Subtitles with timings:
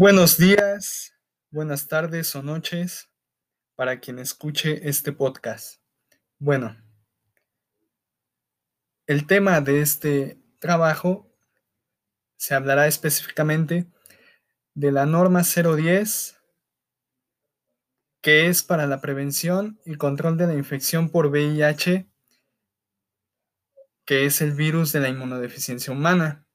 [0.00, 1.12] Buenos días,
[1.50, 3.10] buenas tardes o noches
[3.74, 5.82] para quien escuche este podcast.
[6.38, 6.76] Bueno,
[9.08, 11.34] el tema de este trabajo
[12.36, 13.90] se hablará específicamente
[14.74, 16.36] de la norma 010,
[18.20, 22.08] que es para la prevención y control de la infección por VIH,
[24.04, 26.47] que es el virus de la inmunodeficiencia humana.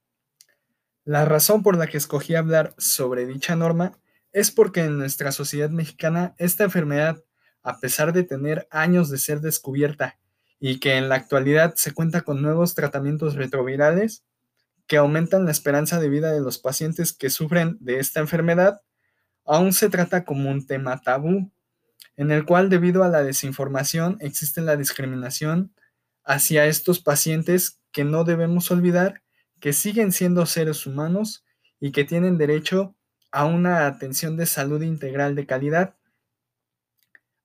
[1.05, 3.99] La razón por la que escogí hablar sobre dicha norma
[4.31, 7.23] es porque en nuestra sociedad mexicana esta enfermedad,
[7.61, 10.17] a pesar de tener años de ser descubierta
[10.59, 14.23] y que en la actualidad se cuenta con nuevos tratamientos retrovirales
[14.87, 18.81] que aumentan la esperanza de vida de los pacientes que sufren de esta enfermedad,
[19.45, 21.51] aún se trata como un tema tabú,
[22.15, 25.73] en el cual debido a la desinformación existe la discriminación
[26.23, 29.22] hacia estos pacientes que no debemos olvidar
[29.63, 31.45] que siguen siendo seres humanos
[31.79, 32.97] y que tienen derecho
[33.31, 35.95] a una atención de salud integral de calidad.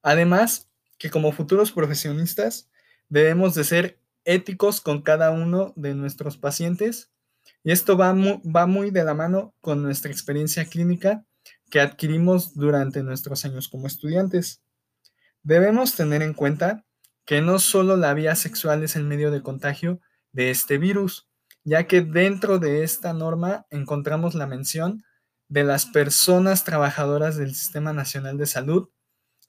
[0.02, 2.68] Además, que como futuros profesionistas
[3.08, 7.08] debemos de ser éticos con cada uno de nuestros pacientes
[7.62, 11.24] y esto va muy, va muy de la mano con nuestra experiencia clínica
[11.70, 14.60] que adquirimos durante nuestros años como estudiantes.
[15.44, 16.84] Debemos tener en cuenta
[17.24, 20.00] que no solo la vía sexual es el medio de contagio
[20.32, 21.27] de este virus,
[21.68, 25.04] ya que dentro de esta norma encontramos la mención
[25.48, 28.88] de las personas trabajadoras del Sistema Nacional de Salud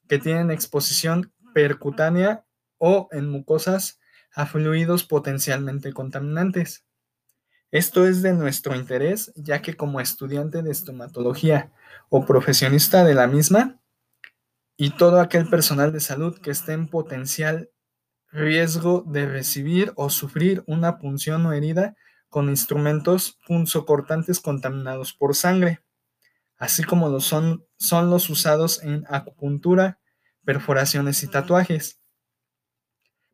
[0.06, 2.44] que tienen exposición percutánea
[2.78, 4.00] o en mucosas
[4.34, 6.84] a fluidos potencialmente contaminantes.
[7.70, 11.72] Esto es de nuestro interés, ya que como estudiante de estomatología
[12.08, 13.80] o profesionista de la misma,
[14.76, 17.70] y todo aquel personal de salud que esté en potencial
[18.32, 21.96] riesgo de recibir o sufrir una punción o herida
[22.30, 25.80] con instrumentos punzocortantes contaminados por sangre,
[26.56, 29.98] así como son, son los usados en acupuntura,
[30.44, 32.00] perforaciones y tatuajes.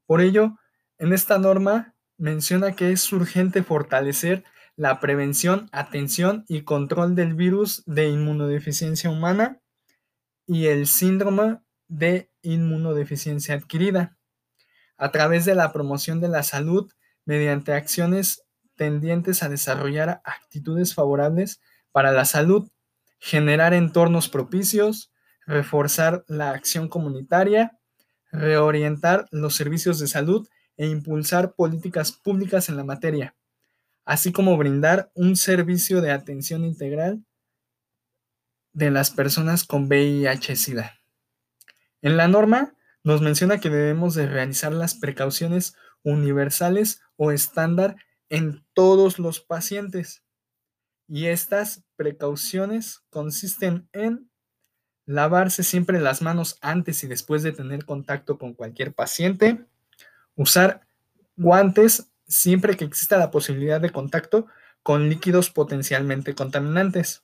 [0.07, 0.57] Por ello,
[0.99, 4.45] en esta norma menciona que es urgente fortalecer
[4.77, 9.61] la prevención, atención y control del virus de inmunodeficiencia humana
[10.47, 14.17] y el síndrome de inmunodeficiencia adquirida
[14.97, 16.91] a través de la promoción de la salud
[17.25, 18.46] mediante acciones
[18.77, 21.61] tendientes a desarrollar actitudes favorables
[21.93, 22.71] para la salud,
[23.19, 25.11] generar entornos propicios,
[25.47, 27.79] reforzar la acción comunitaria,
[28.31, 33.35] reorientar los servicios de salud e impulsar políticas públicas en la materia,
[34.05, 37.25] así como brindar un servicio de atención integral
[38.73, 41.01] de las personas con VIH-Sida.
[42.03, 47.97] En la norma nos menciona que debemos de realizar las precauciones universales o estándar
[48.29, 50.23] en todos los pacientes.
[51.09, 54.31] Y estas precauciones consisten en
[55.07, 59.65] lavarse siempre las manos antes y después de tener contacto con cualquier paciente,
[60.35, 60.87] usar
[61.37, 64.47] guantes siempre que exista la posibilidad de contacto
[64.83, 67.23] con líquidos potencialmente contaminantes.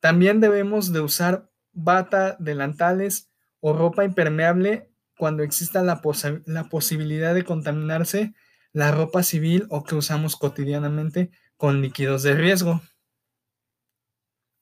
[0.00, 3.30] También debemos de usar bata, delantales
[3.60, 6.00] o ropa impermeable cuando exista la,
[6.46, 8.34] la posibilidad de contaminarse
[8.72, 12.80] la ropa civil o que usamos cotidianamente con líquidos de riesgo.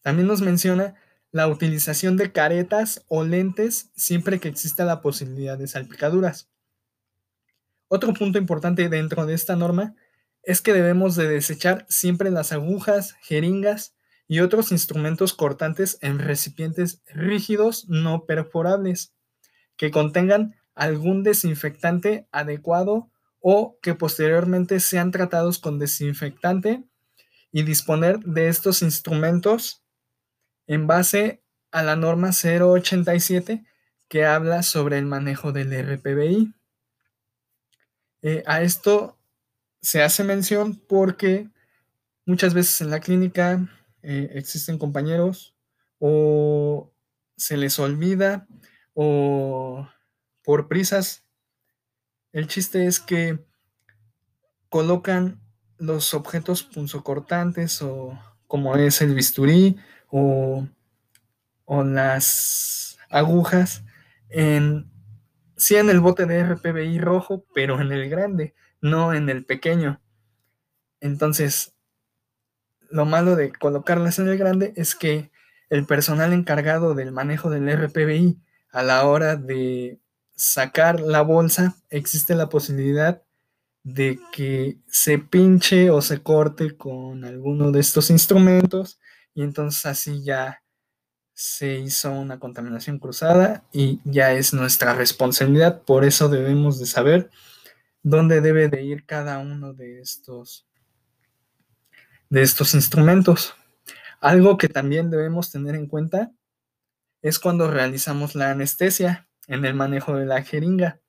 [0.03, 0.95] También nos menciona
[1.31, 6.49] la utilización de caretas o lentes siempre que exista la posibilidad de salpicaduras.
[7.89, 9.95] Otro punto importante dentro de esta norma
[10.43, 13.95] es que debemos de desechar siempre las agujas, jeringas
[14.27, 19.15] y otros instrumentos cortantes en recipientes rígidos no perforables
[19.77, 23.11] que contengan algún desinfectante adecuado
[23.51, 26.85] o que posteriormente sean tratados con desinfectante
[27.51, 29.83] y disponer de estos instrumentos
[30.67, 33.65] en base a la norma 087
[34.07, 36.53] que habla sobre el manejo del RPBI.
[38.21, 39.19] Eh, a esto
[39.81, 41.49] se hace mención porque
[42.27, 43.67] muchas veces en la clínica
[44.03, 45.57] eh, existen compañeros
[45.99, 46.93] o
[47.39, 48.47] se les olvida
[48.93, 49.89] o
[50.43, 51.25] por prisas
[52.33, 53.45] el chiste es que
[54.69, 55.41] colocan
[55.79, 59.77] los objetos punzocortantes o como es el bisturí
[60.09, 60.67] o,
[61.65, 63.85] o las agujas
[64.29, 64.91] en
[65.57, 70.01] sí en el bote de RPBI rojo, pero en el grande, no en el pequeño.
[71.01, 71.75] Entonces,
[72.91, 75.31] lo malo de colocarlas en el grande es que
[75.69, 80.01] el personal encargado del manejo del RPBI a la hora de
[80.35, 83.23] sacar la bolsa, existe la posibilidad
[83.95, 89.01] de que se pinche o se corte con alguno de estos instrumentos
[89.35, 90.63] y entonces así ya
[91.33, 95.83] se hizo una contaminación cruzada y ya es nuestra responsabilidad.
[95.83, 97.31] Por eso debemos de saber
[98.03, 100.67] dónde debe de ir cada uno de estos,
[102.29, 103.55] de estos instrumentos.
[104.21, 106.31] Algo que también debemos tener en cuenta
[107.23, 111.01] es cuando realizamos la anestesia en el manejo de la jeringa,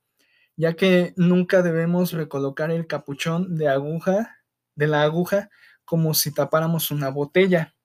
[0.59, 4.35] ya que nunca debemos recolocar el capuchón de aguja
[4.75, 5.49] de la aguja
[5.85, 7.75] como si tapáramos una botella.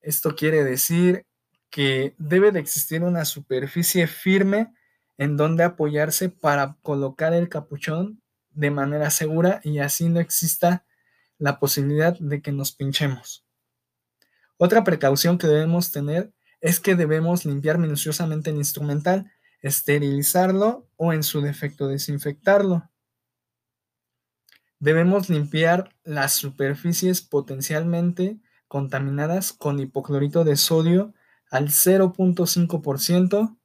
[0.00, 1.26] Esto quiere decir
[1.68, 4.72] que debe de existir una superficie firme
[5.18, 8.22] en donde apoyarse para colocar el capuchón
[8.52, 10.86] de manera segura y así no exista
[11.36, 13.44] la posibilidad de que nos pinchemos.
[14.56, 19.30] Otra precaución que debemos tener es que debemos limpiar minuciosamente el instrumental,
[19.62, 22.90] esterilizarlo o en su defecto desinfectarlo.
[24.78, 31.14] Debemos limpiar las superficies potencialmente contaminadas con hipoclorito de sodio
[31.50, 33.56] al 0.5%,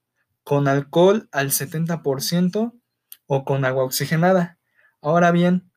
[0.44, 2.80] con alcohol al 70%
[3.26, 4.60] o con agua oxigenada.
[5.02, 5.72] Ahora bien,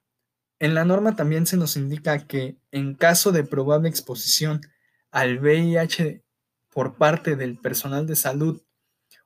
[0.59, 4.61] en la norma también se nos indica que en caso de probable exposición
[5.11, 6.23] al VIH
[6.69, 8.63] por parte del personal de salud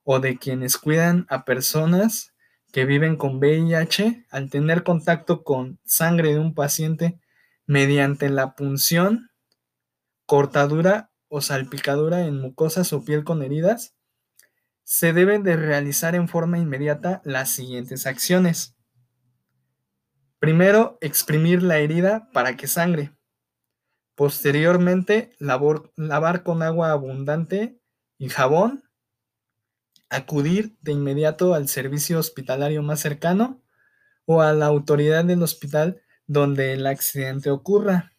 [0.05, 2.35] o de quienes cuidan a personas
[2.73, 7.19] que viven con VIH, al tener contacto con sangre de un paciente
[7.67, 9.31] mediante la punción,
[10.27, 13.95] cortadura o salpicadura en mucosas o piel con heridas,
[14.85, 18.77] se deben de realizar en forma inmediata las siguientes acciones.
[20.39, 23.13] Primero, exprimir la herida para que sangre.
[24.15, 27.81] Posteriormente, lavar con agua abundante
[28.19, 28.84] y jabón.
[30.15, 33.63] Acudir de inmediato al servicio hospitalario más cercano
[34.27, 38.15] o a la autoridad del hospital donde el accidente ocurra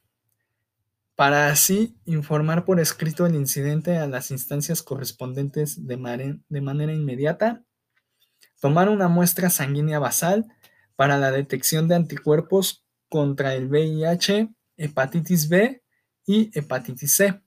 [1.15, 7.63] para así informar por escrito el incidente a las instancias correspondientes de, manera inmediata,
[8.59, 10.45] tomar una muestra sanguínea basal
[10.97, 15.81] para la detección de anticuerpos contra el VIH, hepatitis B
[16.25, 17.41] y hepatitis C,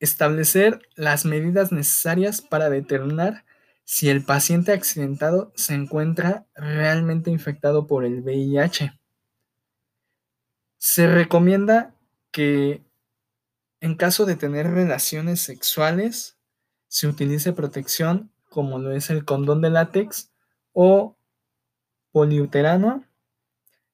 [0.00, 3.44] establecer las medidas necesarias para determinar
[3.84, 8.98] si el paciente accidentado se encuentra realmente infectado por el VIH.
[10.78, 11.94] Se recomienda
[12.32, 12.82] que
[13.80, 16.38] en caso de tener relaciones sexuales
[16.88, 20.30] se utilice protección como lo es el condón de látex
[20.72, 21.16] o
[22.12, 23.04] poliuterano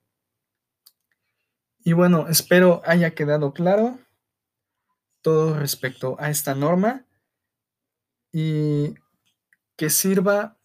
[1.83, 3.99] Y bueno, espero haya quedado claro
[5.21, 7.05] todo respecto a esta norma
[8.31, 8.95] y
[9.75, 10.57] que sirva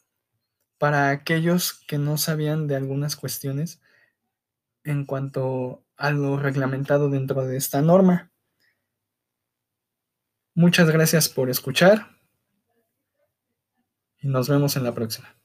[0.79, 3.81] para aquellos que no sabían de algunas cuestiones
[4.85, 8.31] en cuanto a lo reglamentado dentro de esta norma.
[10.55, 12.19] Muchas gracias por escuchar
[14.21, 15.37] y nos vemos en la próxima.